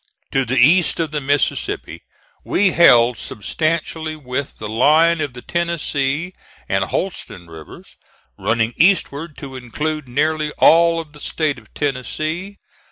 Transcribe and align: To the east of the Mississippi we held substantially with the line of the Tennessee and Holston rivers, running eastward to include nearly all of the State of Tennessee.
To 0.31 0.45
the 0.45 0.57
east 0.57 0.99
of 0.99 1.11
the 1.11 1.21
Mississippi 1.21 2.01
we 2.43 2.71
held 2.71 3.17
substantially 3.19 4.15
with 4.15 4.57
the 4.57 4.67
line 4.67 5.21
of 5.21 5.33
the 5.33 5.43
Tennessee 5.43 6.33
and 6.67 6.85
Holston 6.85 7.45
rivers, 7.45 7.97
running 8.35 8.73
eastward 8.77 9.37
to 9.37 9.55
include 9.55 10.07
nearly 10.07 10.53
all 10.57 10.99
of 10.99 11.13
the 11.13 11.19
State 11.19 11.59
of 11.59 11.71
Tennessee. 11.75 12.57